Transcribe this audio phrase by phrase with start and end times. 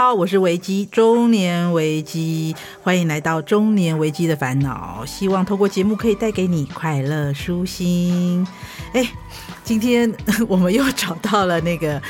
[0.00, 2.54] 好，我是维基，中年维基，
[2.84, 5.04] 欢迎来到中年维基的烦恼。
[5.04, 8.46] 希望透过节目可以带给你快乐舒心。
[8.92, 9.04] 哎，
[9.64, 10.14] 今天
[10.46, 12.00] 我们又找到了那个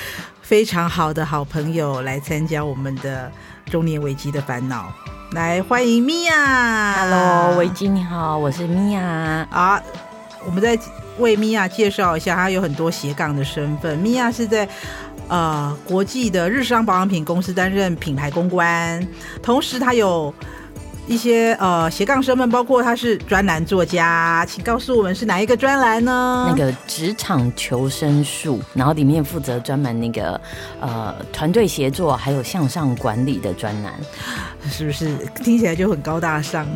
[0.42, 3.32] 非常好的好朋友来参加我们的
[3.70, 4.92] 中年维基的烦恼。
[5.32, 9.02] 来欢迎米娅，Hello，维基你好，我是米娅。
[9.50, 9.82] 啊，
[10.44, 10.78] 我们再
[11.16, 13.96] 为米娅介绍一下，她有很多斜杠的身份。
[13.96, 14.68] 米娅是在。
[15.28, 19.06] 呃，国际的日商保养品公司担任品牌公关，
[19.42, 20.32] 同时他有
[21.08, 26.46] 一些呃斜杠生们，包括他是专栏作家，请告诉我们是哪一个专栏呢？
[26.50, 30.38] 那个职场求生术，然后里面负责专门那个
[30.80, 33.94] 呃团队协作还有向上管理的专栏，
[34.70, 36.66] 是不是听起来就很高大上？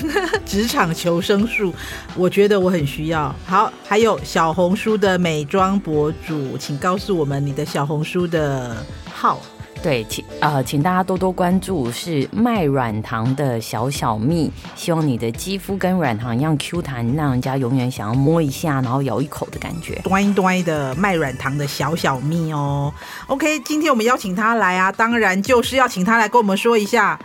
[0.46, 1.74] 职场求生术，
[2.16, 3.34] 我觉得我很需要。
[3.44, 8.74] 好，还有小红书的美妆博主，请告诉我们你的小红书的
[9.12, 9.38] 号。
[9.82, 19.94] 对，请呃，请大家多多关注，是卖软糖的小小蜜，希望你的肌肤跟软糖一样 Q 弹，让人家永远想要摸一下，然后咬一口的感觉。
[20.02, 22.92] 端端的卖软糖的小小蜜哦。
[23.28, 27.16] OK，今天我们邀请他来啊，当然就是要请他来跟我们说一下。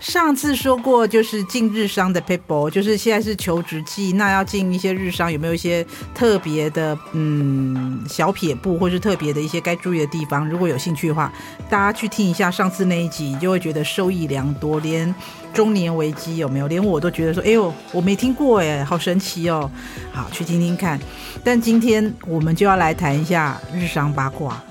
[0.00, 10.48] 上次说过，就是进日商的 people，就是现在是求职季，那要进一些日商，有没有一些特别的嗯小撇步，或是特别的一些该注意的地方？
[10.48, 11.30] 如果有兴趣的话，
[11.68, 14.80] 大家去听一下上次那一集，就会觉得受益良多。
[14.80, 15.14] 连
[15.52, 16.66] 中年危机有没有？
[16.66, 19.70] 连我都觉得说，哎呦，我没听过哎，好神奇哦！
[20.12, 20.98] 好，去听听看。
[21.44, 24.62] 但今天我们就要来谈一下日商八卦。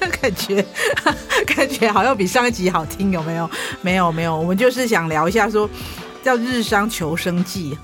[0.20, 0.64] 感觉
[1.46, 3.50] 感觉好像比上一集好听，有没有？
[3.82, 5.68] 没有没有，我们就是想聊一下说，
[6.22, 7.76] 叫日商求生记，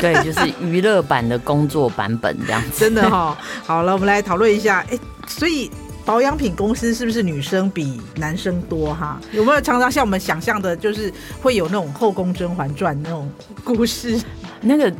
[0.00, 2.80] 对，就是娱乐版的工作版本这样子。
[2.80, 4.84] 真的哈、哦，好了，我们来讨论一下。
[4.90, 5.70] 哎，所以
[6.04, 9.20] 保养品公司是不是女生比男生多哈？
[9.32, 13.30] 有没有常常像我们想象的，就是会有那种后宫甄嬛传那种
[13.64, 14.20] 故事？
[14.60, 14.92] 那个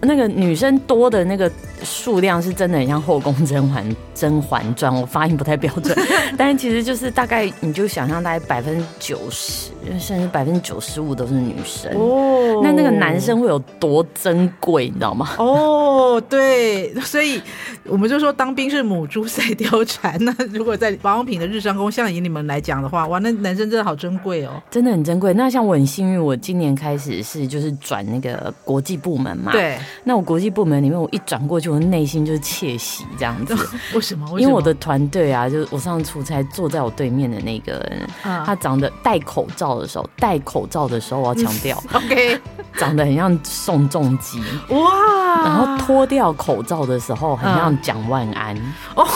[0.00, 1.50] 那个女生多的那个。
[1.82, 5.96] 数量是真的很像《后宫甄嬛甄嬛传》，我发音不太标准，
[6.36, 12.60] 但是其实就是大概你就想象大概百分之九十，甚至百分之九十五都是女生哦。
[12.62, 15.30] 那那个男生会有多珍贵，你知道吗？
[15.38, 17.40] 哦，对，所以
[17.84, 20.22] 我们就说当兵是母猪赛貂蝉。
[20.22, 25.32] 那如果在保养品的日商工，像以你们来讲的话，哇，那男生真的好珍贵哦，真的很珍贵。
[25.32, 29.78] 那像我很幸运，我今年开始是就是转那个国际部门嘛，对。
[30.04, 31.69] 那我国际部门里面，我一转过去。
[31.70, 33.56] 我内心就是窃喜这样子，
[33.94, 34.38] 为什么？
[34.40, 42.40] 因为我的团队啊，就是我上次出差坐在我对面的那个人，啊、他长得戴口罩的时候，戴口罩的时候，我要强调， OK，
[42.76, 44.40] 长得很像宋仲基。
[44.68, 48.56] 哇，然后脱掉口罩的时候，很像蒋万安。
[48.96, 49.06] 哦。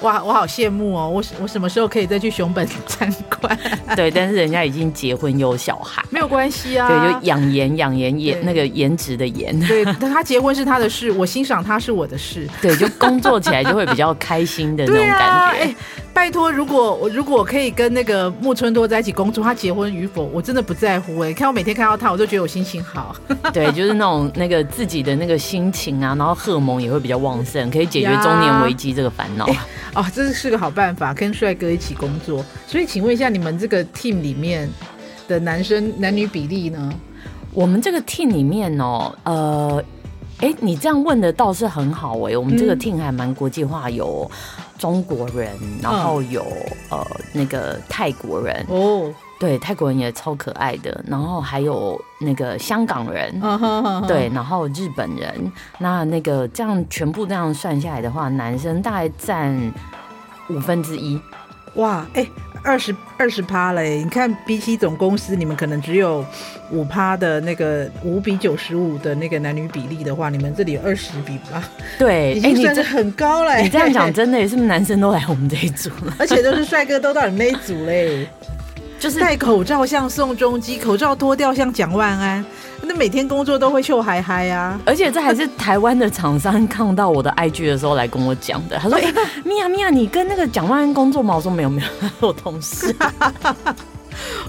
[0.00, 1.08] 哇，我好羡慕哦！
[1.08, 3.58] 我我什么时候可以再去熊本参观？
[3.96, 6.88] 对，但是人家已经结婚有小孩，没有关系啊。
[6.88, 9.58] 对，就养颜养颜颜那个颜值的颜。
[9.66, 12.48] 对，但他结婚是他的事，我欣赏他是我的事。
[12.62, 15.24] 对，就工作起来就会比较开心的那种感觉。
[15.26, 15.76] 啊欸、
[16.18, 21.32] 拜托，如果我如果可以跟那个木村多在一起工作，他结婚与否，我真的不在乎哎、欸。
[21.32, 23.14] 看我每天看到他，我就觉得我心情好。
[23.54, 29.46] 对，就是那种那个自己的那个心情啊，然后荷尔蒙也会比较旺盛，可以解决中年危机这个烦恼。
[29.46, 29.58] 欸
[29.94, 32.44] 哦，这是个好办法，跟帅哥一起工作。
[32.66, 34.68] 所以，请问一下，你们这个 team 里面
[35.28, 36.92] 的男生男女比例呢？
[37.54, 39.82] 我们这个 team 里面哦，呃，
[40.40, 42.36] 哎，你这样问的倒是很好哎。
[42.36, 44.30] 我们这个 team 还蛮国际化，有
[44.78, 46.42] 中国人，然后有、
[46.90, 49.12] 嗯、呃那个泰国人哦。
[49.40, 54.06] 对，泰国人也超可爱的，然后还有那个香港人， uh uh.
[54.06, 59.56] 对，然后日本人，那那个这样全部这样算下来的话，男生大概占
[60.50, 61.20] 五分之一。
[61.74, 62.26] 哇，哎，
[62.68, 64.02] 二十二十趴嘞！
[64.04, 66.22] 你看，比起总公司，你们可能只有
[66.70, 71.64] 五趴的那个五比九十五的那个男女比例的话，你们这里有二十比八，
[71.98, 73.56] 对， 已经算是很高了。
[73.56, 76.14] 你这样讲真的，也是不是男生都来我们这一组了？
[76.20, 78.28] 而且都是帅哥都到你们那一组嘞。
[78.98, 82.44] 就是戴口罩像宋仲基，口罩脱掉像蒋万安，
[82.88, 84.80] 那每天工作都会秀嗨嗨啊！
[84.86, 88.78] 而且这还是台湾的厂商看到我的 IG 的时候来跟我讲的。
[88.78, 89.14] 他说：“哎、欸，
[89.44, 92.96] 米娅米娅，你跟那个蒋万安工作吗？”我说：“没有没有，我同事。”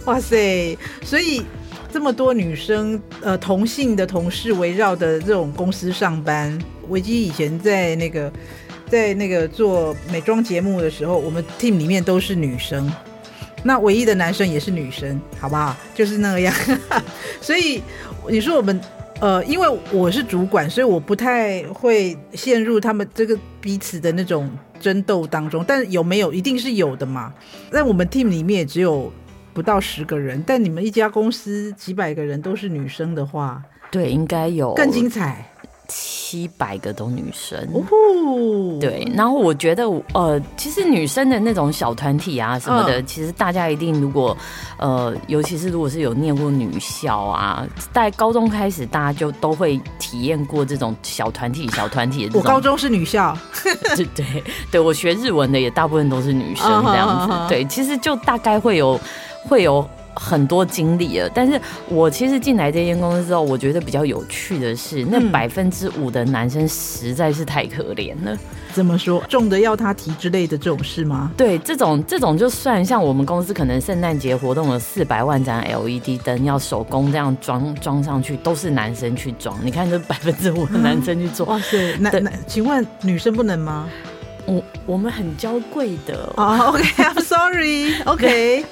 [0.06, 0.78] 哇塞！
[1.04, 1.44] 所以
[1.92, 6.58] 这么多女生呃同性的同事围绕的这种公司上班，
[6.88, 8.32] 维基以前在那个
[8.88, 12.90] 在那个做美妆节目的时候，我们 team 里面都是女生。
[13.62, 15.76] 那唯一的男生也是女生，好不好？
[15.94, 16.54] 就是那个样。
[17.42, 17.84] 所以
[18.30, 18.80] 你说我们
[19.20, 24.50] 呃，因为我是主管，所以我不太会陷入他们这个彼此的那种
[24.80, 25.66] 争斗当中。
[25.68, 27.34] 但有没有一定是有的嘛？
[27.72, 29.12] 在我们 team 里面也只有
[29.54, 33.62] 不到十个人，但你们一家公司几百个人都是女生的话，
[33.92, 35.46] 对，应该有更精彩。
[36.30, 44.38] 七百个都女生，哦，对，然后我觉得，呃，其实女生的那种小团体啊什么的，嗯、其实大家一定如果，
[44.78, 52.38] 呃，尤其是如果是有念过女校啊，在高中开始，大家就都会体验过这种小团体、小团体的。
[52.38, 53.36] 我高中是女校，
[53.96, 57.50] 对对对，我学日文的也大部分都是女生这样子，uh huh.
[57.50, 59.02] 对，其实就大概会有
[59.48, 59.84] 会有。
[60.20, 68.38] 很多经历了，但是我其实进来这间公司之后，我觉得比较有趣的是，那百分之五的男生实在是太可怜了。
[68.74, 69.24] 怎么说？
[69.30, 71.32] 重的要他提之类的这种事吗？
[71.38, 79.58] 对，这种这种就算像我们公司可能圣诞节活动有四百万盏 LED 灯要手工这样装装上去，都是男生去装。
[79.64, 81.96] 你看这百分之五的男生去做， 哇塞！
[82.00, 83.88] 那那请问女生不能吗？
[84.50, 86.34] 我我们很娇贵的。
[86.36, 88.66] 哦，OK，I'm sorry，OK。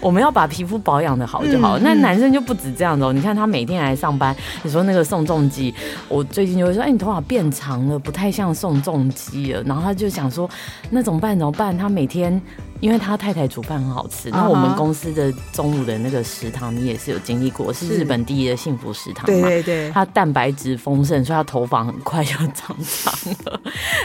[0.00, 3.12] 我们要把皮肤保养的好就好，嗯、那男生就不止这样子哦。
[3.12, 5.74] 你看他每天来上班，你说那个宋仲基，
[6.08, 9.62] 我最近就会说，哎、欸，你头发变长了，不太像宋仲基了。
[9.64, 10.48] 然后他就想说，
[10.90, 11.36] 那怎么办？
[11.36, 11.76] 怎么办？
[11.76, 12.40] 他每天。
[12.80, 14.48] 因为他太太煮饭很好吃，那、uh huh.
[14.50, 19.26] 我们公司的中午的那个食堂，你也是有经历过，是日本第一的幸福食堂嘛？
[19.26, 23.14] 对对对，他蛋白质丰盛，所以他头发很快就长长
[23.46, 23.60] 了。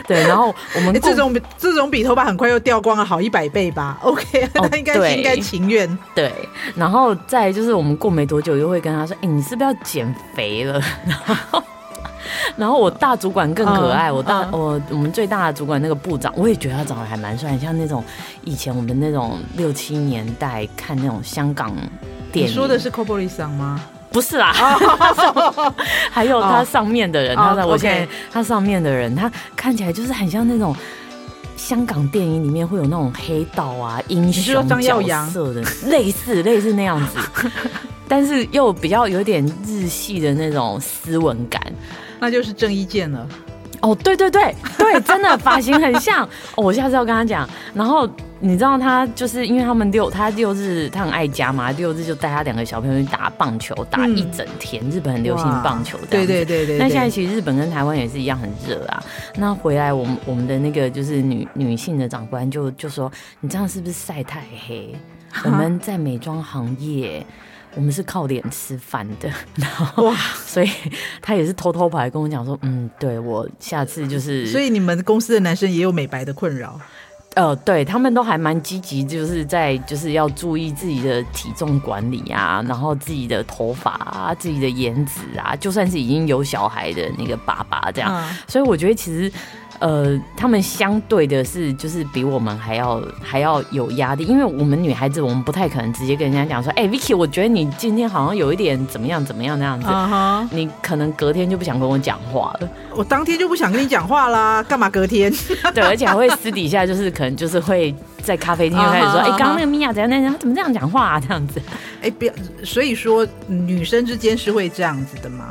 [0.08, 3.98] 对，然后我们、欸、这种这种比头发很快又掉光了好一百倍吧？
[4.04, 5.98] OK，他应该是应该情愿。
[6.16, 6.32] 对，
[6.76, 11.18] 然后再就是我们过没多久又会跟他说：“哎、欸，你是不是要减肥了？”然
[11.52, 11.62] 后。
[12.58, 18.04] 然后我大主管更可爱，我大我我们最大的主管那个部长，我也觉得他长得还蛮帅，像那种
[18.44, 21.76] 以前我们那种六七年代看那种香港
[22.32, 22.52] 电影。
[22.52, 23.82] 你说的是 Kobolisan 吗？
[24.12, 24.52] 不是啦，
[26.10, 30.76] 还有他上面的人，他在我现在他上面的人，他看起来就是很像那种
[31.56, 37.20] 香港电影里面会有那种黑道啊英雄角色的，类似 类似那样子，
[38.08, 41.62] 但是又比较有点日系的那种斯文感。
[42.20, 43.28] 那就是郑伊健了，
[43.82, 46.26] 哦，对对对对，真的发型很像。
[46.56, 47.48] 哦，我下次要跟他讲。
[47.74, 48.10] 然后
[48.42, 54.82] 你知道他就是因为他们六他六日他很爱家嘛，六日就带他两个小朋友去打棒球，打一整天。
[54.86, 56.78] 嗯、日本很流行棒球，对对对对。
[56.78, 59.02] 那现在其实日本跟台湾也是一样很热啊。
[59.36, 64.94] 那回来我们我们的那个就是女女性的长官就就说，你这样是不是晒太黑？
[65.46, 67.26] 我们 在美妆行业。
[67.76, 70.70] 我们是靠脸吃饭的， 然后哇，所以
[71.22, 76.80] 他也是偷偷跑来跟我讲说，嗯，对，我下次就是， 所以你们公司的男生也有美白的困扰，
[77.36, 89.32] 呃，对他们都还蛮积极，就是在就是要注意自己的体重管理啊，然后自己的头发啊，自己的颜值啊，就算是已经有小孩的那个爸爸这样，嗯、所以我觉得其实。
[89.80, 100.48] 呃，他们相对的是，就是比我们还要还要有压力，因为我们女孩子，我们不太可能直接跟人家讲说，哎、欸、，Vicky，我觉得你今天好像有一点怎么样怎么样那样子，uh huh.
[100.52, 102.70] 你可能隔天就不想跟我讲话了。
[102.94, 105.32] 我当天就不想跟你讲话啦，干嘛隔天？
[105.74, 109.40] 对，而且还会私底下就是可能就是会在咖啡厅就开始说，哎、uh，刚、huh.
[109.40, 111.20] 刚、欸、那个米娅怎样怎样，怎么这样讲话啊？
[111.20, 111.62] 这样子，
[112.02, 115.50] 哎、欸，不要，所以说女生之间是会这样子的嘛。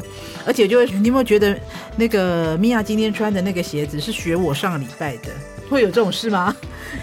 [0.49, 1.55] 而且就会，你有没有觉得
[1.97, 5.29] 那个米娅今天穿的那个鞋子是学我上礼拜的？
[5.69, 6.57] 会有这种事吗？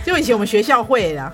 [0.03, 1.31] 就以前我们学校会啦。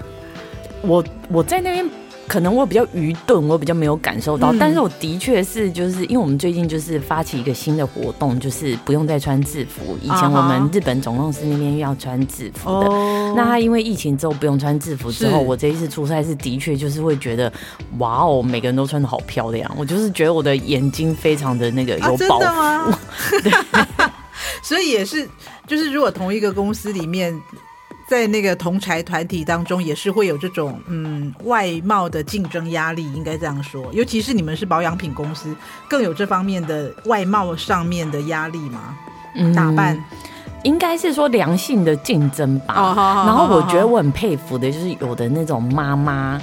[0.82, 1.90] 我我在那边。
[2.28, 9.98] 可能我比较愚钝，我比较没有感受到，嗯、但是我的确是就是因为我们最近就是发起一个新的活动，就是不用再穿制服。
[10.02, 17.52] 以前我们日本总公司那边要穿制服的，哦、那他因为疫情之后不用穿制服之后，我这一次出差是的确就是会觉得
[17.98, 22.44] 哇哦，每个人都穿的好漂亮，我就是觉得我的眼睛非常的那个有保护。
[22.46, 23.00] 啊、
[23.44, 23.52] 对，
[24.64, 25.28] 所以也是
[25.68, 27.38] 就是如果同一个公司里面。
[28.12, 33.90] 在那个同才团体当中，也是会有这种嗯外貌的竞争压力，应该这样说。
[33.94, 35.56] 尤其是你们是保养品公司，
[35.88, 38.98] 更有这方面的外貌上面的压力吗？
[39.38, 39.98] 嗯，打扮
[40.64, 42.74] 应该是说良性的竞争吧。
[43.26, 46.38] 然后我觉得我很佩服的就是有的那种妈妈，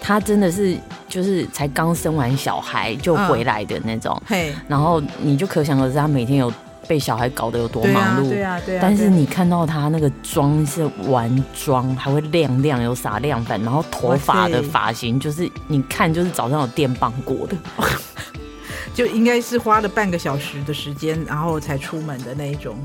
[0.00, 0.76] 她真的是
[1.08, 4.20] 就是才刚生完小孩就回来的那种。
[4.26, 6.52] 嘿、嗯，然后你就可想而知，她每天有。
[6.88, 17.56] 被小孩搞得有多忙碌，对啊，对啊，对啊，但是你看到他那个妆是完妆，还会亮亮，有撒亮粉，然后头发的发型就是你看就是早上有电棒过的，
[18.92, 22.76] 就应该是花了半个小时的时间，然后才出门的那一种。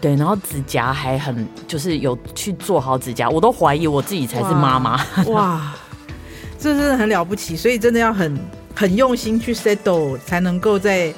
[0.00, 4.96] 对，然后指甲还很就是有去做好指甲，我都怀疑我自己才是妈妈。
[5.26, 5.74] 哇，哇，
[6.58, 8.38] 这真的很了不起，所以真的要很
[8.74, 11.12] 很用心去 settle 才能够在。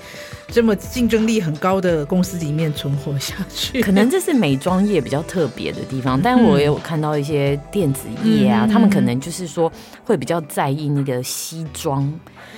[0.52, 3.80] 这么竞争力很高的公司里面存活下去。
[3.80, 9.72] 可能这是美妆业比较特别的地方，但我也有看到一些电子业啊，嗯、他们可能就是说
[10.04, 12.12] 会比较在意那个西装，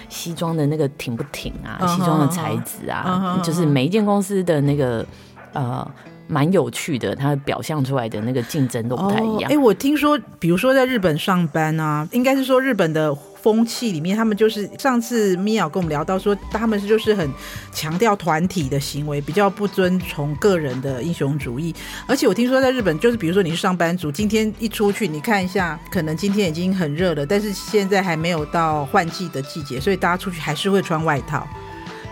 [0.08, 5.06] 西装的那个挺不挺啊，西装的材质啊，就是每一间公司的那个
[5.52, 5.88] 呃。
[6.26, 9.50] 蛮有趣的，它表现出来的那个竞争都不太一样。
[9.50, 17.30] 哎、我听说，比如说在日本上班啊，应该是说日本的风气里面，他们就是上次米娅跟我们聊到说，他们是就是很
[17.72, 21.74] 强调团体的行为，比较不遵从个人的英雄主义。
[22.06, 31.46] 而且我听说在日本，就是比如说你是上班族，今天一出去，你看一下，可能今天已经很热了，但是现在还没有到换季的季节，所以大家出去还是会穿外套。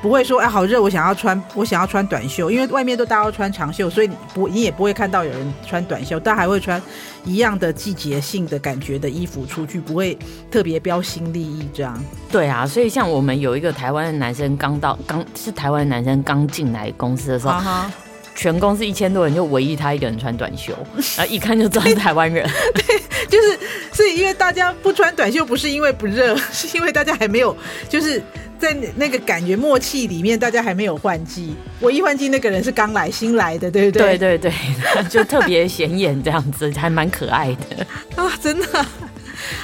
[0.03, 6.83] 不会说哎，好热，我想要穿，我想要穿短袖，因为外面都大家都穿长袖，所以你不你也不会看到有人穿短袖，但还会穿
[7.25, 10.19] 一样的季节性的感觉的衣服出去，不会
[10.51, 11.97] 特别标新立异这样。
[12.33, 17.91] 对啊，所以像我们有一个台湾的男生刚到，刚是台湾男生刚进来公司的时候，啊、
[18.35, 20.73] 全公司一千多人就唯一他一个人穿短袖，
[21.17, 22.49] 然后一看就知道是台湾人。
[22.75, 22.99] 对，
[23.29, 23.59] 就是
[23.93, 27.57] 所以因为大家不穿短袖，不是因为不热， 是因为大家还没有
[27.89, 28.23] 就是。
[28.63, 34.17] 在那个感觉默契里面，大家还没有换季，唯一换季那个人是刚来新来的，对不对？
[34.17, 37.85] 对对对，就特别显眼这样子，还蛮可爱的
[38.15, 38.87] 啊，真的，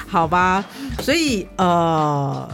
[0.05, 0.65] 好吧，
[1.01, 2.49] 所以呃。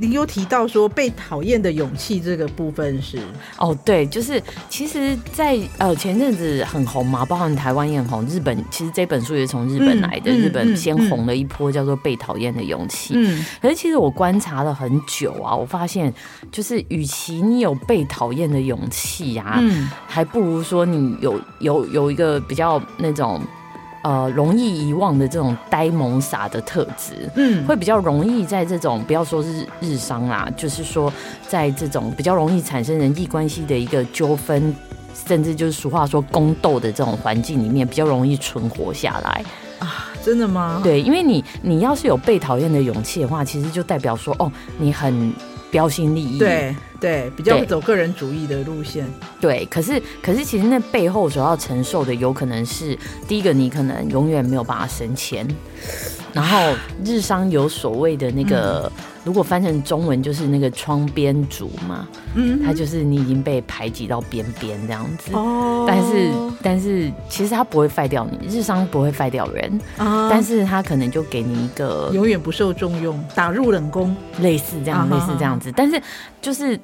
[0.00, 3.18] 您有提到说被讨厌的勇气这个部分是
[3.58, 13.14] 哦，对，就是其实在，在呃前阵子很红嘛，包含台湾也很红，日本其实这本书也是从日本来的，嗯、日本先红了一波，叫做《被讨厌的勇气》。
[13.16, 16.12] 嗯，可是其实我观察了很久啊，我发现
[16.50, 23.40] 就是，与其你有被讨厌的勇气啊，嗯，还不如说你有有有一个比较那种。
[24.02, 31.12] 呃，容易遗忘的这种呆萌傻的特质，嗯，会比较容易在这种不要说是日商啦，就是说
[31.46, 34.74] 在这种比较容易产生人际关系的一个纠纷，
[35.26, 39.44] 甚至就是俗话说宫斗的这种环境里面，比较容易存活下来
[39.78, 40.06] 啊？
[40.22, 40.80] 真的吗？
[40.82, 45.32] 对，因为你你要是有被讨厌的勇气的话，其实就代表说哦，你很。
[45.70, 49.06] 标新立异，对对，比较会走个人主义的路线。
[49.40, 55.46] 对，可是可是，其实那背后所要承受的，有可能是第一个，你可能永远没有办法升迁。
[56.32, 56.74] 然后
[57.04, 65.32] 日商有所谓的那个，嗯、如果翻成中文就是那个窗边族嘛，嗯，他就是你已经被排挤到边边这样子。
[65.34, 75.72] 哦，但是但是其实他不会废掉你，日商不会废掉人，啊，但是他可能就给你一个永远不受重用，打入冷宫，类似这样，类似这样子。
[75.76, 76.00] 但是
[76.40, 76.78] 就是。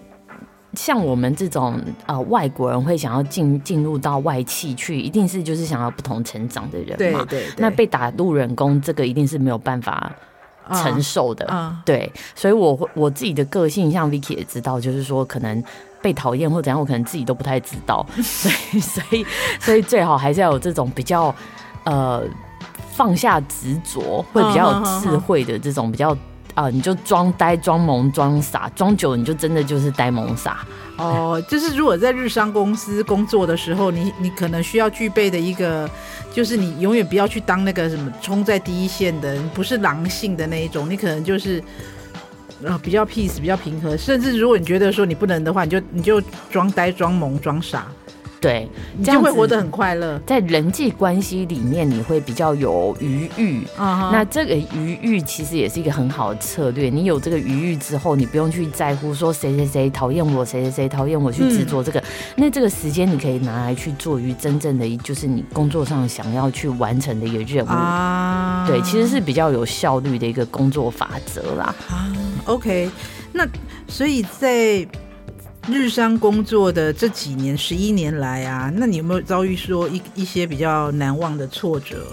[0.75, 7.25] 像我们这种呃外国人会想要进进入到外企去，一定是就是想要不同成长的人嘛。
[7.29, 7.55] 对对对。
[7.57, 10.13] 那被打入冷宫，这个一定是没有办法
[10.73, 11.47] 承受的。
[11.47, 15.63] 啊、对，所以我会我自己的个性，像 Vicky 也知道，就是说可能
[16.03, 18.05] 被讨厌或怎样，我可能自己都不太知道。
[18.23, 19.27] 所以所以
[19.61, 21.35] 所以最好还是要有这种比较
[21.85, 22.23] 呃
[22.93, 26.17] 放下执着，会比较有智慧的这种比较。
[26.57, 30.67] 啊、你就装呆、装萌、装傻，装久了你就真的就是呆萌傻。
[30.97, 35.89] 哦，就是如果在日商公司工作的时候，你你可能需要具备的一个，
[36.33, 41.63] 就是你永远不要去当那个什么冲在第一线的，不是狼性的那一种，你可能就是
[42.65, 46.19] 呃比较 peace、比较平和，甚至如果你觉得说你不能的话，你就你就
[46.51, 47.87] 装呆、装萌、装傻。
[48.47, 50.17] 对，你就会活得很快乐。
[50.25, 53.67] 在人际关系里面，你会比较有余裕。
[53.77, 54.13] Uh-huh.
[54.13, 56.89] 那这个余裕其实也是一个很好的策略。
[56.89, 61.99] 你有这个余裕之后，你不用去在乎说谁谁谁讨厌我，谁谁谁讨厌我去制作这个。
[61.99, 62.05] 嗯、
[62.37, 67.69] 那这个时间你可以拿来去做于真正的，就是你工作上想要去完成的一个任务。
[67.69, 71.75] 啊、uh-huh.，对，其实是比较有效率的一个工作法则啦。
[71.89, 72.07] 啊、
[72.47, 72.89] uh-huh.，OK，
[73.33, 73.45] 那
[73.89, 74.87] 所以在。
[75.69, 82.07] 日商工作的这几年，十一年来啊，那你有没有遭遇说一一些比较难忘的挫折？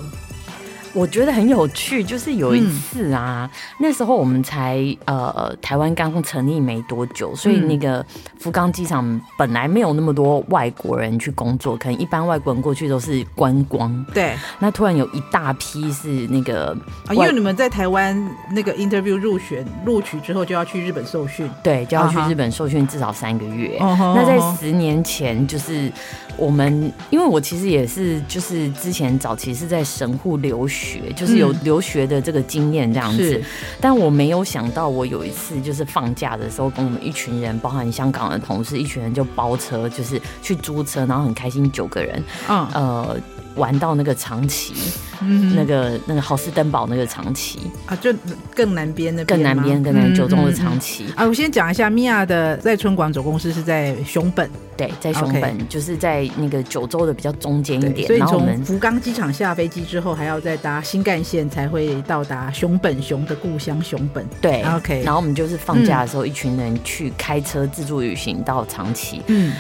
[0.94, 8.06] 我觉得很有趣，就是有一次啊，嗯、那时候我们才呃台湾刚成立没多久，所以那个
[8.40, 14.06] 福冈机场本来没有那么多外国人去工作，可能一般外国人过去都是观光。
[14.14, 18.16] 对，那突然有一大批是那个，啊、因为你们在台湾
[18.52, 23.80] 那个 interview 入选录取之后就要去日本受训，对，就要去日本受训至少三个月。
[23.80, 24.14] Uh -huh.
[24.14, 25.92] 那在十年前，就是
[26.38, 30.83] 我们，因为我其实也是，就是之前早期是在神户留学。
[30.84, 33.46] 学就是有留学的这个经验这样子，嗯，
[33.80, 43.18] 但我没有想到，我有一次就是放假的时候，跟我们一群人，包含香港的同事，一群人就包车，就是去租车，然后很开心，九个人，嗯，呃。
[43.56, 44.74] 玩到那个长崎，
[45.22, 48.14] 嗯，那个那个好斯登堡那个长崎啊，就
[48.56, 51.28] 更南边的，更南边，更南九州的长崎、嗯嗯嗯、啊。
[51.28, 58.08] 我先讲一下，米娅的在春广总公司是在熊本，对，在熊本.就是在那个九州的比较中间一点。
[58.08, 64.26] 所以从福冈机场下飞机之后，还要再搭新干线才会到达熊本，熊的故乡熊本。
[64.42, 65.04] 对，OK。
[65.04, 69.22] 然后我们就是放假的时候，一群人去开车自助旅行到长崎。
[69.28, 69.54] 嗯。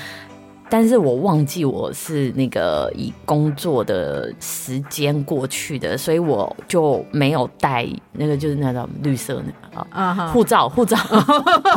[0.73, 10.97] 但是我忘记我是那个以工作的时间过去的，所以我就没有带那个就是那种绿色那个啊护照护照。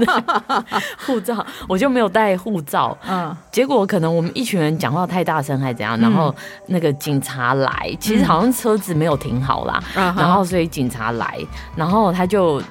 [1.05, 2.97] 护照，我就没有带护照。
[3.07, 6.35] 嗯，结果可能我们一群人讲话太大声还是怎样，然后
[6.67, 11.39] 那个警察来，其实好像车子没有停好啦，然后所以警察来，
[11.77, 12.63] 然后他就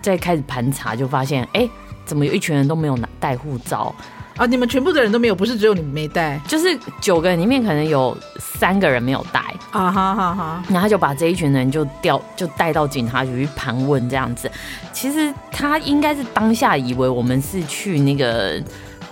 [0.00, 1.68] 在开始盘查，就发现哎，
[2.06, 3.94] 怎么有一群人都没有拿带护照。
[4.36, 4.46] 啊！
[4.46, 9.90] 你们全部的人都没有，不是只有你们没带，就是九个人里面可能有三个人没有带啊！
[9.90, 10.62] 哈哈哈！
[10.68, 14.50] 然后他就把这一群人就调就带到警察局去盘问这样子。
[14.92, 18.62] 其实他应该是当下以为我们是去那个。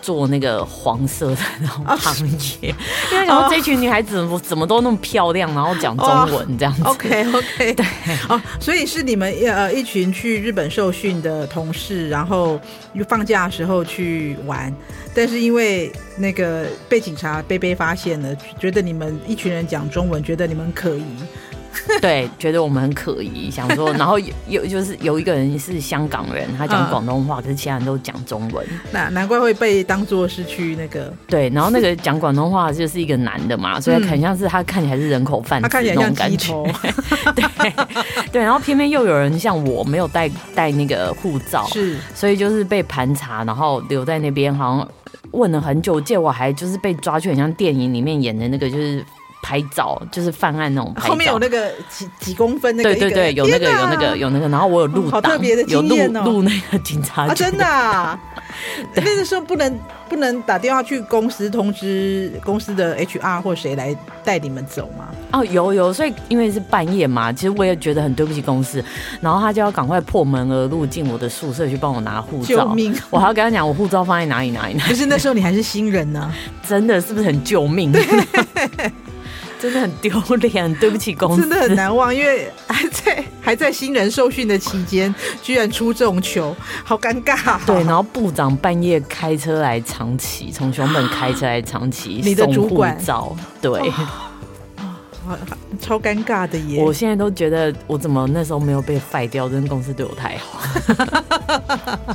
[0.03, 2.29] 做那个黄色的那种行
[2.61, 2.75] 业，
[3.13, 6.83] 因为想说这群女孩子怎么怎么都那么漂亮，然后讲中文这样子。
[6.83, 7.87] OK OK，对，
[8.29, 12.61] 哦，所以是你们呃一群去日本受训的同事，然后
[13.09, 14.75] 放假的时候去玩，
[15.15, 21.05] 但是因为那个被警察被被发现了，觉得你们一群人讲中文，觉得你们可疑。
[22.00, 36.67] 对，觉得我们很可疑，想说， 然后有有就是有一个人是香港人，他讲广东话，可是其他人都讲中文，那难怪会被当做是去那个对，然后那个讲广东话就是一个男的嘛， 所以很像是他看起来是人口贩子，他看起来像鸡头，
[37.35, 37.73] 对
[38.33, 44.88] 对，然后偏偏又有人像我没有带带那个护照，是，所以就是被盘查，然后留在那边，好像
[45.33, 49.05] 问了很久，结果还就是被抓去，很像电影里面演的那个就是。
[49.43, 58.19] 拍照就是犯案那种拍照，后面有那个几几公分那个，对对对，有那个有那个有那个，然后我有录档，好特别的经验哦，录那个警察真的啊，
[58.95, 65.09] 那个时候不能不能打电话去公司通知公司的 HR 或谁来带你们走吗？
[65.33, 68.85] 哦，有有，所以因为是半夜嘛，其实我也觉得很对不起公司，
[69.21, 72.95] 然后他就要赶快破门而入进我的宿舍去帮我拿护照，救命！
[73.11, 74.90] 我还要跟他讲我护照放在哪里哪里哪里。
[74.90, 76.35] 可是那时候你还是新人呢，啊，
[76.69, 77.93] 真的是不是很救命？
[79.62, 87.64] 真的很丢脸， 对不起公司，真的很难忘，因为还在还在新人受训的期间，居然出这种球，好尴尬。
[87.64, 93.70] 对，然后部长半夜开车来长崎，从熊本开车来长崎， 你的主管照，对，
[95.25, 95.38] 哦、
[95.81, 96.83] 超尴尬的耶！
[96.83, 100.61] 我现在都觉得我怎么那时候没有被 fire 掉，真公司对我太好。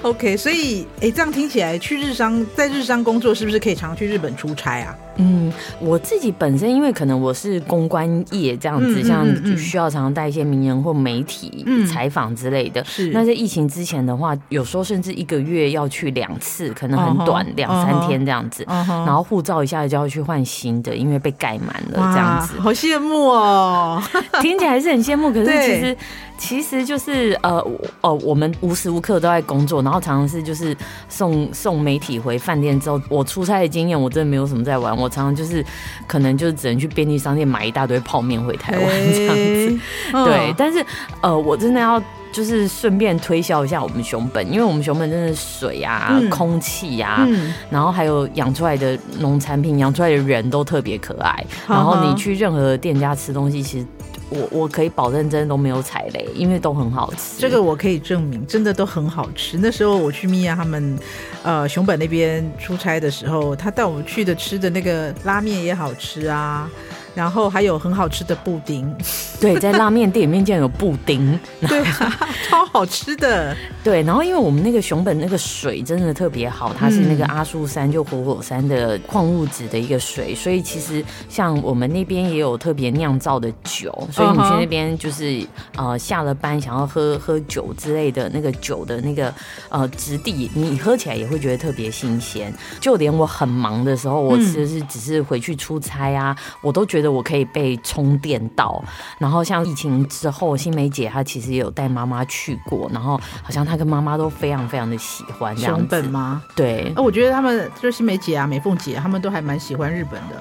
[0.00, 4.96] OK，所以哎，这样听起来，去日商在日商工作，是不是可以常去日本出差啊？
[5.20, 12.82] 嗯，我自己本身因为可能我是公关业这样子，嗯、像需要常常带一些名人或媒体采访之类的。
[12.84, 18.64] 是、嗯，那在疫情之前的话，有时候甚至一个月要去两次，可能很短，两、uh -huh, 三天这样子。
[18.64, 22.58] Uh -huh, 然后护照一下子就要去换新的，因为被盖满了这样子。
[22.60, 24.02] 好羡慕哦，
[24.40, 25.96] 听起来是很羡慕，可是其实
[26.38, 27.62] 其实就是呃
[28.00, 30.74] 呃，我们无时无刻都在工作，然后常常是就是
[31.08, 34.96] 送送媒体回饭店之后，我出差的经验，我真的没有什么在玩。
[34.96, 35.64] 我常常就是
[36.06, 39.78] 可能就是只能去便利商店买一大堆泡面回台湾这样子，
[40.16, 40.54] 欸、对。
[40.56, 40.84] 但是
[41.20, 51.44] 呃，我真的要就是顺便推销一下我们熊本，因为我们熊本真的水啊、嗯、空气啊、嗯，然后还有养出来的农产品、养出来的人都特别可爱。
[51.66, 53.86] 然后你去任何店家吃东西，其实。
[54.30, 57.38] 我我可以保证，真的都没有踩雷，因为都很好吃。
[57.38, 59.58] 这个我可以证明，真的都很好吃。
[59.58, 60.98] 那时候我去米娅他们，
[61.42, 66.70] 呃，熊本那边出差的时候，他带我们去的吃的那个拉面也好吃啊。
[67.20, 68.90] 然后还有很好吃的布丁，
[69.38, 73.54] 对，在拉面店里面竟然有布丁， 对啊， 超好吃的。
[73.84, 89.30] 对，然后因为我们那个熊本那个水真的特别好，它是那个阿苏山就活火山的矿物质的一个水，所以其实像我们那边也有特别酿造的酒，所以你去那边就是呃下了班想要喝喝酒之类的那个酒的那个
[89.68, 92.50] 呃质地，你喝起来也会觉得特别新鲜。
[92.80, 97.09] 就连我很忙的时候，我其实是只是回去出差啊，我都觉得。
[97.10, 98.82] 我可以被充电到，
[99.18, 105.80] 然后像疫情之后，新梅姐她其实也有带妈妈去过，然后好像她跟妈妈都非常非常的喜欢这样子。
[105.80, 106.42] 熊本吗？
[106.54, 110.36] 对，我觉得他们就是新梅姐啊、美凤姐，他们都还蛮喜欢日本的，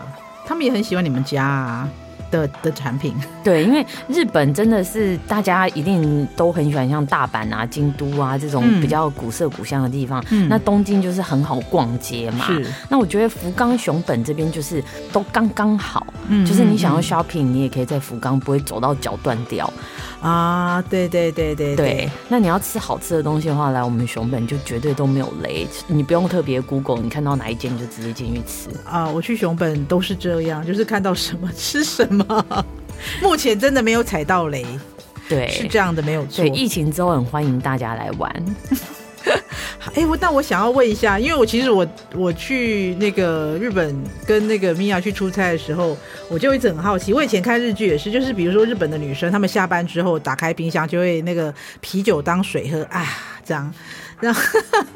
[0.45, 1.89] 他们也很喜欢你们家啊。
[2.31, 3.13] 的的产品。
[3.43, 10.23] 对，因为日本真的是大家一定都很喜欢，像大阪啊、京都啊这种比较古色古香的地方。
[10.29, 12.45] 嗯，那东京就是很好逛街嘛。
[12.45, 12.65] 是。
[12.89, 16.05] 那我觉得福冈、熊本这边就是都刚刚好。
[16.27, 16.45] 嗯。
[16.45, 19.71] 就是你想要 shopping，你也可以在福冈，不会走到脚断掉。
[20.21, 22.09] 啊，对对对对对，对。
[22.27, 28.69] 那你要吃好吃的东西的话，来我们熊本就绝对都没有雷，你不用特别 Google，你看到哪一间你就直接进去吃。
[28.85, 32.65] 啊，我去熊本都是这样，就是看到什么吃什么。
[33.23, 34.65] 目前真的没有踩到雷，
[35.29, 36.45] 对，是这样的，没有错。
[36.47, 38.29] 疫情之后很欢迎大家来玩。
[39.95, 45.97] 哎，我但我想要问一下，因为我其实我我去那个日本跟那个米娅去出差的时候，
[46.29, 47.13] 我就一直很好奇。
[47.13, 53.05] 我以前看日剧也是，就是比如说日本的女生，她们下班之后打开冰箱就会那个啤酒当水喝啊，
[53.43, 53.73] 这样，
[54.19, 54.41] 然后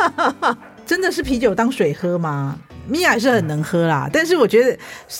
[0.85, 2.59] 真的是啤酒当水喝吗？
[2.87, 4.77] 米娅是很能喝啦，但是我觉得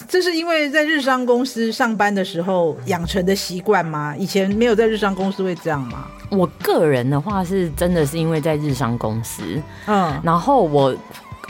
[0.07, 4.15] 这是因为在日商公司上班的时候养成的习惯吗？
[4.17, 6.07] 以前没有在日商公司会这样吗？
[6.29, 9.43] 我个人的话是真的是因为在日商公司，
[9.87, 10.95] 嗯，然后我。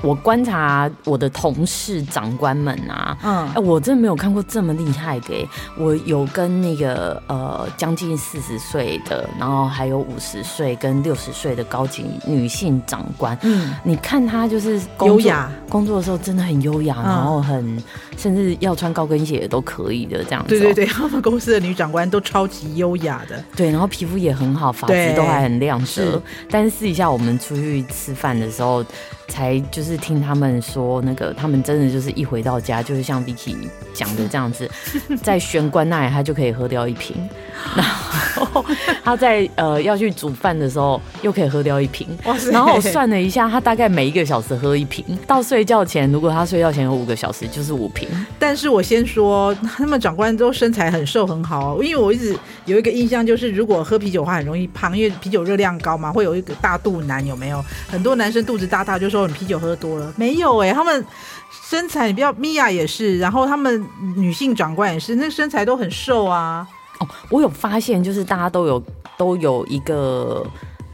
[0.04, 5.50] 我观察我的同事长官们啊，嗯，哎，我真的没有看过这么厉害的。
[5.78, 17.82] 我有跟那个呃将近四十岁的，然后还有五十岁跟六十岁的高级女性长官，嗯，你看她就是优雅，工作的时候真的很优雅，然后很
[18.18, 20.50] 甚至要穿高跟鞋都可以的这样子。
[20.50, 26.22] 对对对， 他们公司的女长官都超级优雅的，对，然后皮肤也很好，发质都还很亮泽。
[26.52, 28.84] 但是私底下我们出去吃饭的时候。
[29.30, 33.56] 才就是听他们说，那个他们真的就是一回到家，就是像 Vicky
[33.94, 34.70] 讲的这样子，
[35.24, 37.18] 在玄关那里他就可以喝掉一瓶，
[37.76, 38.66] 然后
[39.04, 42.08] 他在呃要去煮饭的时候又可以喝掉一瓶，
[42.52, 48.10] 然后我算了一下，他大概每一个小时喝一瓶，到睡觉前如果他睡觉前有五个小时就是五瓶。
[48.38, 57.64] 但是我先说，他们长官都身材很瘦很好，因为我一直有一个印象就是，如果喝啤酒的话很容易胖，因为啤酒热量高嘛，会有一个大肚腩，有没有？
[57.88, 59.14] 很多男生肚子大大就。
[59.14, 60.58] 说你啤酒喝多了没有？
[60.60, 61.06] 哎，他们
[61.68, 66.66] 身材你不要，米娅也是，然后他们女性长官也是，那身材都很瘦啊。
[67.00, 68.82] 哦，我有发现，就是大家都有
[69.18, 70.46] 都有一个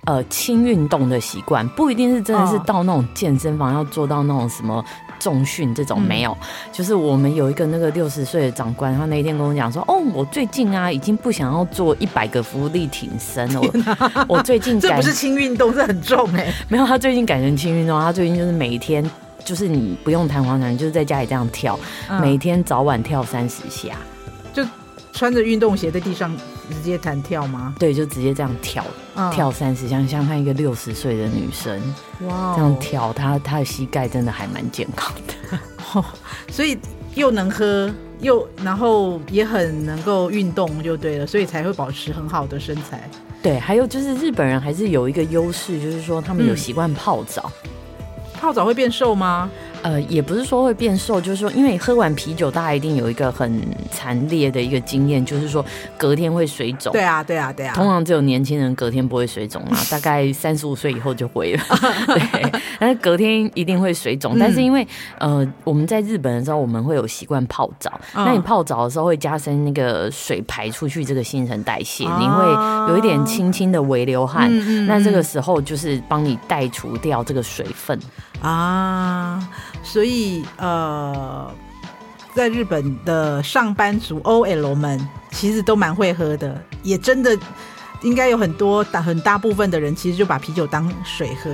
[0.05, 4.83] 呃轻运动的习惯，不一定是真的是到那种健身房要做到那种什么。
[5.19, 13.61] 重训这种没有，嗯、就是我们有一个那个六十岁的长官，他那一天跟我讲说：“哦，我最近啊，已经不想要做一百个伏地挺身了。
[13.73, 14.25] 哪。
[14.27, 16.53] 我最近 这不是轻运动，这很重哎、欸。
[16.67, 19.07] 没有，他最近改成轻运动，他最近就是每一天，
[19.43, 21.79] 就是你不用弹簧床，就是在家里这样跳，
[22.09, 23.95] 嗯、每天早晚跳三十下，
[24.53, 24.63] 就
[25.11, 26.35] 穿着运动鞋在地上
[26.73, 27.73] 直接弹跳吗？
[27.79, 31.81] 对，就直接这样跳，嗯、跳三十下，像像看一个六十岁的女生。”
[32.27, 35.59] 哇，这样跳，她她的膝盖真的还蛮健康的，
[35.93, 36.05] 哦，
[36.49, 36.77] 所以
[37.15, 43.09] 又能喝，又然后也很能够运动，就对了，所以才会保持很好的身材。
[43.41, 47.51] 对，还有就是日本人还是有一个优势，就是说他们有习惯泡澡。
[47.63, 47.69] 嗯
[48.39, 49.51] 泡澡会变瘦吗？
[49.81, 55.63] 呃，也不是说会变瘦，就是说，因为喝完啤酒，大家一定有一个很惨烈的一个经验，就是说
[55.97, 56.91] 隔天会水肿。
[56.91, 57.73] 对啊，对啊，对啊。
[57.73, 61.63] 通常只有年轻人隔天不会水肿嘛， 大概三十五岁以后就会了。
[62.07, 64.35] 对，但是隔天一定会水肿。
[64.35, 64.85] 嗯、但是因为
[65.17, 67.91] 呃，我们在日本的时候，我们会有习惯泡澡。
[68.15, 74.49] 嗯、那你泡澡的时候会加深那个水排出去这个新陈代谢，嗯、你会有一点轻轻的微流汗。
[74.51, 77.97] 嗯、那这个时候就是帮你带除掉这个水分。
[78.41, 79.49] 啊，
[79.83, 81.51] 所以呃，
[82.33, 87.37] 在日本的上班族 OL 们其实都蛮会喝的，也真的
[88.01, 91.53] 应该有很多大很大部分的人其实就把啤酒当水喝，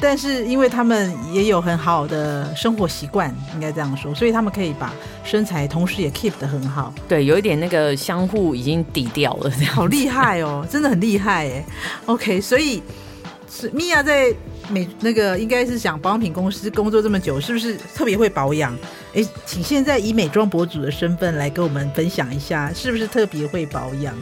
[0.00, 4.90] 但是因为他们也有很好的生活习惯，应该这样说，所以他们可以把
[5.24, 6.90] 身材同时也 keep 得很好。
[7.06, 11.64] 对，有一点那个相互已经抵掉了， 好厉害哦，真的很厉害哎。
[12.06, 12.82] OK，所以
[13.50, 14.34] 是米娅在。
[14.70, 18.76] 美那个应该是想保养品公司工作这么久，是不是特别会保养？
[19.14, 24.14] 哎，请现在以美妆博主的身份来跟我们分享一下，是不是特别会保养？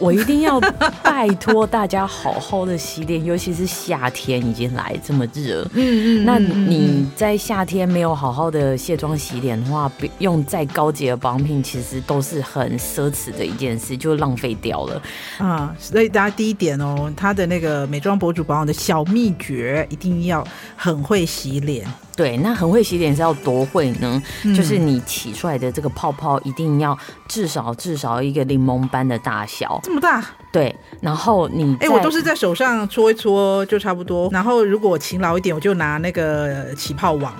[0.00, 0.58] 我一定要
[1.02, 5.62] 拜托大家好好的洗脸， 尤其是夏天已经来这么热。
[5.74, 15.02] 嗯嗯，那你在夏天没有好好的卸妆洗脸的话，用再高级的保养品，其实都是很奢侈的一件事，就浪费掉了。
[15.38, 20.42] 啊，所以大家第一点哦，他的那个美妆博主保养的小秘诀，一定要
[20.76, 21.86] 很会洗脸。
[22.20, 24.22] 对，那很会洗脸是要多会呢？
[24.44, 30.22] 嗯、就是你起出来的这个泡泡一定要至少至少一个柠檬般的大小，这么大？
[30.52, 34.28] 对，然后你哎，我都是在手上搓一搓就差不多。
[34.30, 37.32] 然后如果我勤劳一点，我就拿那个起泡网。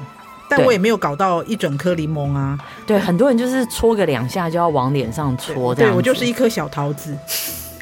[0.48, 2.58] 但我也没有搞到一整颗柠檬啊。
[2.86, 7.14] 对，很多人就是搓个两下就要往脸上搓，对，我就是一颗小桃子。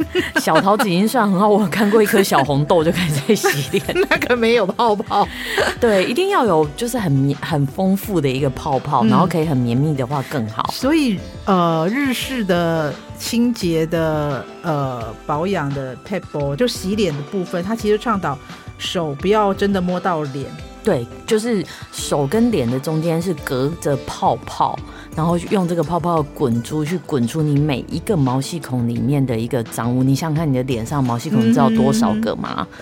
[0.41, 5.27] 小桃子已经算很好，我看过一颗小红豆就开始在洗脸， 那个没有泡泡。
[5.81, 10.71] 对，一定要有就是很绵很丰富的一个泡泡，嗯，然后可以很绵密的话更好。
[10.73, 18.39] 所以呃，日式的清洁的呃保养的 pebble 就洗脸的部分，它其实倡导
[18.79, 20.47] 手不要真的摸到脸。
[20.85, 24.79] 对，就是手跟脸的中间是隔着泡泡，
[25.19, 30.01] 然后用这个泡泡滚珠去滚出你每一个毛细孔里面的一个脏污。
[30.01, 32.65] 你想想看，你的脸上毛细孔，你知道多少个吗？
[32.71, 32.79] 嗯、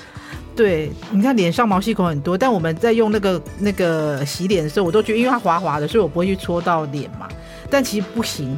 [0.54, 7.26] 对，你看脸上毛细孔很多，但我们在用那个那个洗脸的时候，我都觉得因为它滑滑的，所以我不会去搓到脸嘛。
[7.70, 8.54] 但其实不行，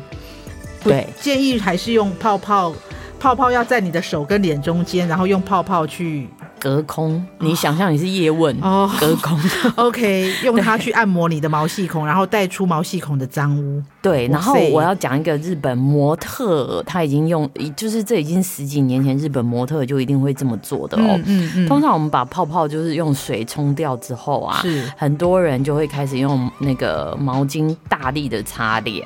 [0.82, 2.74] 对，建议还是用泡泡，
[3.20, 6.26] 泡泡要在你的手跟脸中间，然后用泡泡去。
[6.58, 9.38] 隔空，你想象你是叶问哦，隔空，
[9.76, 13.82] OK， 用它去按摩你的毛细孔，然后带出毛细孔的脏污。
[14.02, 21.04] 对，然后我要讲一个日本模特，他已经用，就是这已经十几年前日本模特就一定会这么做的哦。
[21.08, 21.68] 嗯嗯，嗯。
[21.68, 29.04] 通常我们把泡泡就是用水冲掉之后啊，是很多人就会开始用那个毛巾大力的擦脸。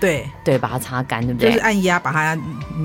[0.00, 1.50] 对对，把它擦干，对不对？
[1.50, 2.38] 就是按压把它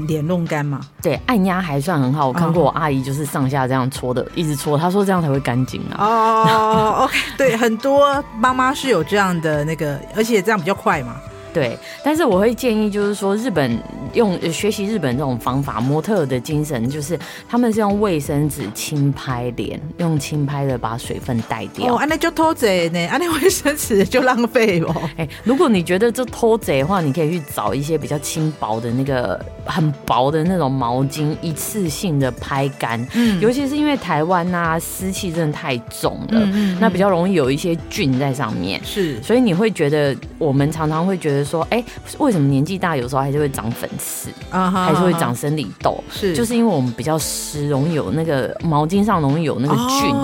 [0.08, 0.82] 脸弄干嘛。
[1.02, 2.28] 对，按压还算很好。
[2.28, 5.98] 我看过我阿姨就是上下这样搓的，哦、一直搓，她说这样才会干净啊。
[6.00, 11.16] 哦，OK，对，很多妈妈是有这样的那个，而且这样比较快嘛。
[11.54, 13.78] 对，但是我会建议，就是说日本
[14.14, 21.96] 用学习日本这种方法，模特的精神就是他们是用卫生纸轻拍脸，用轻拍的把水分带掉。
[21.96, 23.00] 哦，那就偷贼呢？
[23.08, 25.10] 啊，那卫生纸就浪费哦。
[25.16, 33.06] 哎， 如果你觉得这偷贼的话，你可以去找一些比较轻薄的那个很薄的那种毛巾，一次性的拍干。
[33.14, 38.82] 嗯，尤其是因为台湾啊，湿气真的太重了，嗯，嗯，嗯，那比较容易有一些菌在上面。
[38.84, 41.43] 是，所以你会觉得，我们常常会觉得。
[41.44, 41.84] 说哎，
[42.18, 44.70] 为什么年纪大有时候还是会长粉刺啊？
[44.70, 46.04] 还是会长生理痘？
[46.10, 50.16] 是，就是因为我们比较湿，容易有那个毛巾上容易有那个菌。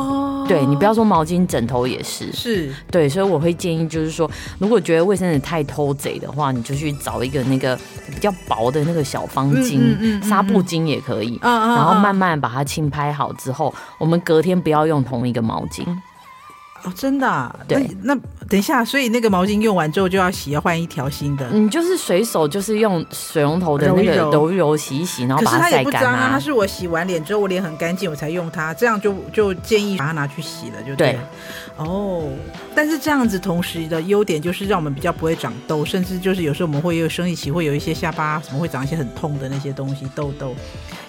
[0.47, 2.31] 对，你不要说毛巾，枕头也是。
[2.33, 4.27] 是对，所以我会建议，就是说，
[4.57, 7.77] 如果觉得卫生纸太偷贼的话，你就去找一个那个
[8.07, 9.79] 比较薄的那个小方巾，
[10.27, 11.37] 纱布巾也可以。
[11.43, 15.85] 然后慢慢把它轻拍好之后，我们隔天不要用同一个毛巾。
[16.83, 17.53] 哦，真的啊？
[17.67, 18.15] 对，那
[18.47, 21.47] 等一下，所以那个毛巾用完之后就要洗，要换一条新的。
[21.51, 26.29] 你就是随手就是用水龙头的那个揉一揉、洗一洗，然后把它晒干啊。
[26.31, 31.11] 它是我洗完脸之后，我脸很干净，我才用它，这样就就建议把它拿去洗了，就对。
[31.11, 31.19] 对
[31.77, 32.27] 哦，
[32.75, 40.53] 但是这样子同时的优点就是让我们比较不会长痘，甚至就是有时候我们会有生理期会有一些下巴什么会长一些很痛的那些东西痘痘。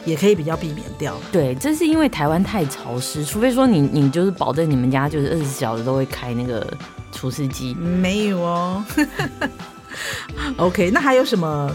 [0.06, 1.14] 也可以比较避免掉。
[1.30, 6.66] 对，这是因为台湾太潮湿，除非说你你就是保证你们家就是二十四小时都会开那个
[7.12, 7.74] 厨师机。
[7.74, 8.82] 没有哦。
[10.56, 11.70] OK，那还有什么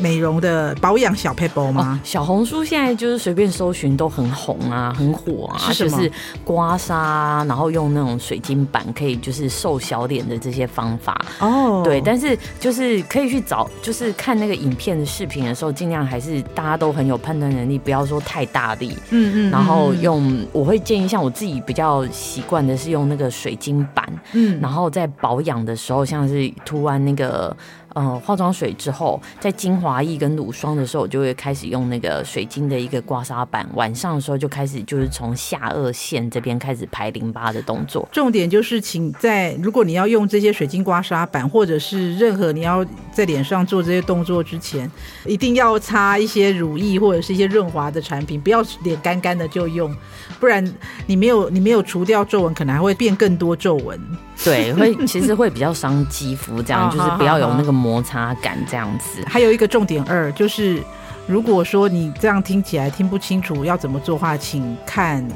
[0.00, 1.98] 美容的保养小 paper 吗？
[1.98, 2.04] 哦？
[2.04, 6.10] 小红书现在就是随便搜寻都很红啊，很火啊，是就是
[6.44, 11.82] 刮痧，然后用那种水晶板可以就是瘦小脸的这些方法哦。
[11.84, 18.96] 对，但是就是可以去找，就是看那个影片的视频的时候，尽量还是大家都很有判断能力，不要说太大力。
[19.10, 19.50] 嗯嗯。
[19.50, 24.06] 然后用，我会建议像我自己比较习惯的是用那个水晶板。
[24.32, 24.58] 嗯。
[24.60, 27.47] 然后在保养的时候，像是涂完那个。
[27.48, 27.56] 了
[27.94, 33.68] 呃，化妆水之后，在精华液跟乳霜的时候，我就会开始用那个水晶的一个刮痧板。
[33.74, 38.08] 晚上的时候就开始就是从下颚线这边开始排淋巴的动作。
[38.12, 44.90] 重点就是，请在如果你要用这些水晶刮痧板，或者是任何你要在脸上做这些动作之前，
[45.26, 49.94] 一定要擦一些乳液或者是一些润滑的产品，不要脸干干的就用，
[50.38, 50.64] 不然
[51.06, 53.98] 你没有你没有除掉皱纹，可能还会变更多皱纹。
[54.44, 59.24] 对，会其实会比较伤肌肤，这样 就是不要有那个摩擦感，这样子。
[59.26, 60.82] 还有一个重点二，就是
[61.26, 65.26] 如果说你这样听起来听不清楚要怎么做的话，请看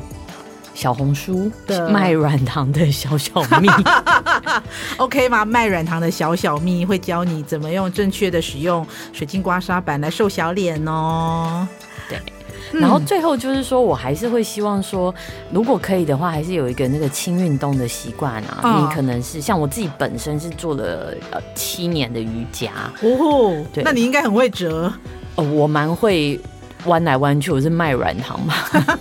[0.75, 3.69] 小红书的卖软糖的小小蜜，
[4.99, 5.47] OK 吗？
[5.47, 11.67] 卖软糖的小小蜜会教你怎么用正确的使用水晶刮痧板来瘦小脸哦。
[12.07, 12.19] 对。
[12.72, 15.14] 然后最后就是说，我还是会希望说，
[15.51, 18.61] 如果可以的话，还是有一个那个轻运动的习惯啊。
[18.62, 22.70] 哦、你可能是像我自己本身是做了呃七年的瑜伽
[23.03, 24.92] 哦，对，那你应该很会折
[25.35, 25.44] 哦。
[25.44, 26.40] 我蛮会
[26.87, 28.55] 弯来弯去，我是卖软糖嘛，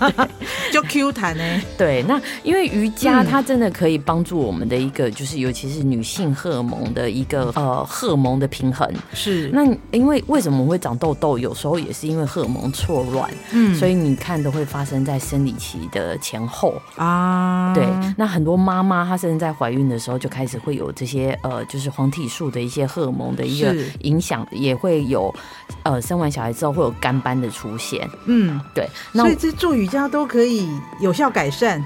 [0.72, 1.44] 就 Q 弹呢。
[1.78, 8.88] 对，那因为瑜伽它真的可以帮助我们的一个，就是尤其是女性荷尔蒙的一个呃荷尔蒙的平衡。
[9.14, 11.38] 是，那因为为什么会长痘痘？
[11.38, 17.74] 有时候也是因为荷尔蒙错乱，嗯，所以你看都会发生在生理期的前后啊。
[17.74, 25.34] 对，那很多妈妈她甚至在怀孕的时候就开始会有这些呃，就是黄体素的一些荷尔蒙的一个影响，也会有
[25.84, 28.10] 呃，生完小孩之后会有干斑的出现。
[28.26, 31.84] 嗯，对，那所以这做瑜伽都可以有效改善。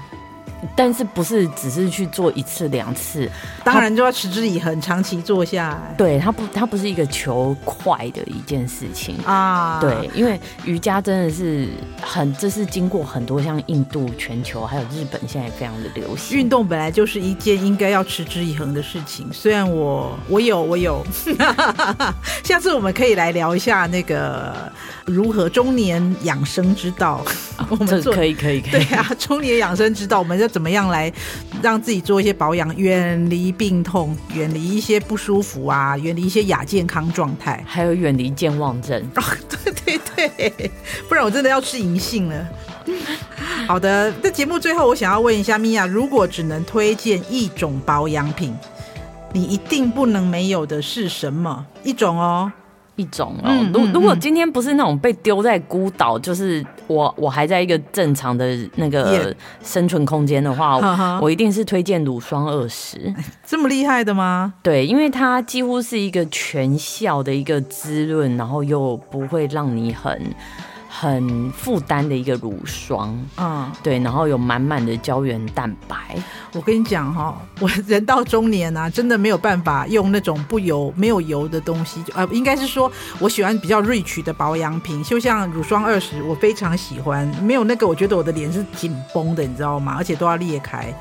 [0.74, 3.30] 但是不是只是去做一次两次，
[3.62, 5.94] 当然就要持之以恒，长期做下来。
[5.96, 9.78] 对，它不，它不是一个求快的一件事情啊。
[9.80, 11.68] 对，因为瑜伽真的是
[12.00, 16.36] 很，这是经过很多像印度、全球还有日本，现在也非常的流行。
[16.36, 19.28] 运动本来就是一件应该要持之以恒的事情。
[19.32, 21.04] 虽然我我有我有，
[22.42, 24.72] 下次我们可以来聊一下那个
[25.04, 27.22] 如何中年养生之道。
[27.56, 28.84] 啊、我们做可以可以可以。
[28.84, 30.55] 对啊，中年养生之道，我们就。
[30.56, 31.12] 怎么样来
[31.60, 38.98] 让自己做一些保养，远离病痛，远离一些不舒服啊，远离一些亚健康状态， 还有远离健忘症。
[39.16, 39.22] 哦，
[39.84, 40.70] 对对对，
[41.10, 42.48] 不然我真的要吃银杏了。
[43.68, 48.56] 好的，那节目最后我想要问一下米娅，如果只能推荐一种保养品，
[49.34, 52.50] 你一定不能没有的是什么一种哦？
[52.96, 61.20] 一种哦，如、嗯、如果今天不是那种被丢在孤岛，就是我我还在一个正常的那个生存空间的话，yeah.
[61.20, 63.14] 我一定是推荐乳霜二十。
[63.46, 64.54] 这么厉害的吗？
[64.62, 70.20] 对，因为它几乎是一个全效的一个滋润，然后又不会让你很。
[70.98, 76.16] 很负担的一个乳霜，嗯，对，然后有满满的胶原蛋白。
[76.54, 87.26] 我跟你讲哈，我人到中年啊，真的没有办法用那种不油、没有油的东西，呃，应该是说我喜欢比较 rich 的保养品，就像乳霜二十，我非常喜欢。
[87.42, 89.96] 没有那个，我觉得我的脸是紧绷的，你知道吗？
[89.98, 90.94] 而且都要裂开。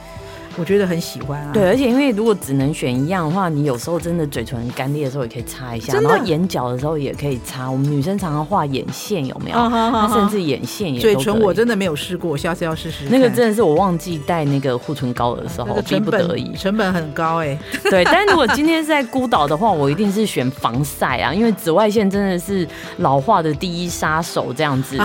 [0.57, 7.69] 我觉得很喜欢啊，对，而且因为如果只能选一样的话，你有时候真的嘴唇干裂的时候也可以擦一下，然后眼角的时候也可以擦。
[7.69, 9.57] 我们女生常常画眼线，有没有？
[9.69, 10.99] 那甚至眼线也。
[10.99, 13.05] 嘴唇我真的没有试过，我下次要试试。
[13.09, 17.57] 那个真的是我忘记带那个护唇膏的时候，逼不得已，成本很高哎。
[17.89, 22.65] 对，但是如果今天是在孤岛的话，我一定是选防晒啊，因为紫外线真的是
[22.97, 24.97] 老化的第一杀手，这样子。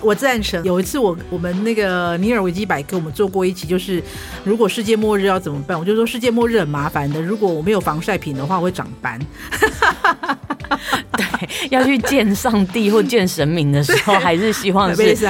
[0.00, 0.62] 我赞成。
[0.62, 4.02] 有一次我我们那个尼尔维基百科，我们做过一期，就是
[4.44, 5.78] 如果世界末日要怎么办？
[5.78, 9.20] 我就说世界末日很麻烦的，如果我没有防晒品的话，我会长斑。
[11.16, 15.26] 对，要去见上帝或见神明的时候，还是希望是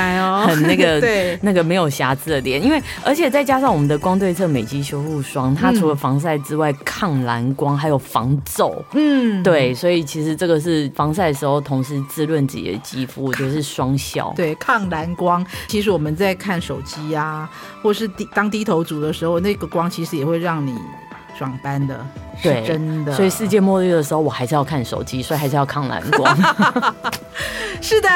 [0.47, 8.85] 很那个 对那个没有瑕疵的脸，因为而且再加上我们的光对策美肌修护霜，它除了防晒之外，抗蓝光还有防皱。
[8.93, 14.33] 嗯，对，所以其实这个是防晒的时候同时滋润自己的肌肤，我觉得是双效。
[14.37, 14.55] 对。
[14.59, 17.49] 抗蓝光，其实我们在看手机呀，
[17.83, 20.75] 或是低当低头族的时候，那个光其实也会让你
[21.39, 22.07] 长斑的，
[22.43, 23.13] 对，是真的。
[23.15, 26.37] 所以世界末日的时候，我还是要看手机，所以还是要抗蓝光。
[27.81, 28.09] 是的，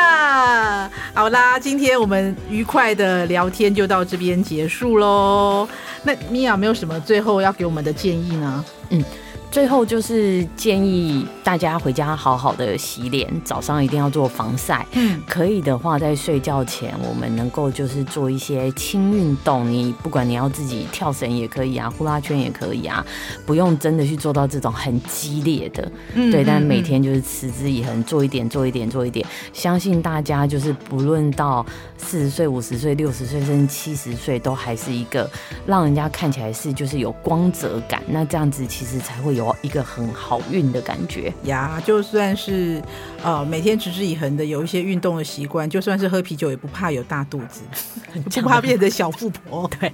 [1.12, 5.68] 好啦，今天我们愉快的聊天就到这边结束喽。
[6.02, 8.64] 那米娅有没有什么最后要给我们的建议呢？
[8.88, 9.04] 嗯。
[9.50, 14.86] 最后就是建议大家回家好好的洗脸，早上一定要做防晒。
[14.92, 19.68] 嗯，可以的话，在睡觉前我们能够就是做一些轻运动。
[19.68, 23.04] 你不管你要自己跳绳也可以啊，呼啦圈也可以啊，
[23.44, 25.90] 不用真的去做到这种很激烈的。
[26.14, 29.26] 嗯，对，但每天就是持之以恒，做一点，做一点，做一点。
[29.52, 31.66] 相信大家就是不论到
[31.98, 35.28] 四十岁、五十岁、六十岁，甚至七十岁，都还是一个
[35.66, 38.00] 让人家看起来是就是有光泽感。
[38.06, 39.39] 那这样子其实才会有。
[39.40, 42.80] 有一个很好运的感觉呀，就算是
[43.24, 47.62] 呃每天持之以恒的有一些运动的习惯，就算是喝啤酒也不怕有大肚子，
[48.42, 49.68] 不怕变成小富婆。
[49.80, 49.90] 对，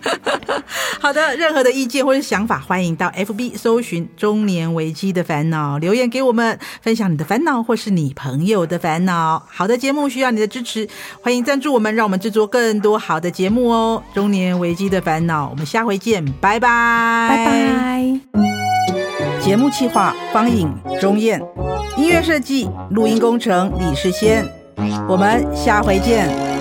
[1.00, 9.40] 好的，任何的意见或是想法，欢迎到 FB 搜寻“中年危机的烦恼”，留言给我们，分享你的烦恼或是你朋友的烦恼。
[9.48, 10.88] 好的节目需要你的支持，
[11.22, 14.02] 欢迎赞助我们，让我们制作更多好的节目哦。
[14.12, 18.95] 中年危机的烦恼，我们下回见，拜拜，拜拜。
[19.46, 20.68] 节目企划方颖、
[21.00, 21.40] 钟燕，
[21.96, 24.44] 音乐设计、录音工程李世先，
[25.08, 26.55] 我们下回见。